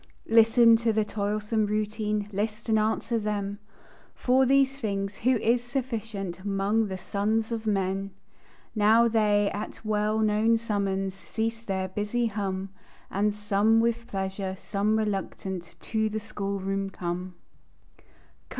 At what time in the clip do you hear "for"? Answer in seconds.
4.15-4.47